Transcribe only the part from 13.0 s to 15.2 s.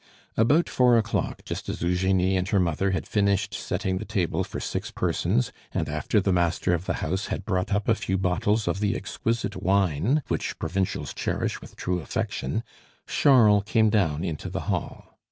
Charles came down into the hall.